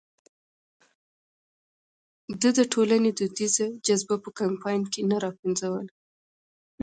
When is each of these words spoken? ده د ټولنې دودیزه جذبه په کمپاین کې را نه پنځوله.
ده 2.41 2.49
د 2.57 2.59
ټولنې 2.73 3.09
دودیزه 3.17 3.67
جذبه 3.85 4.15
په 4.23 4.29
کمپاین 4.39 4.81
کې 4.91 5.01
را 5.23 5.29
نه 5.31 5.31
پنځوله. 5.39 5.93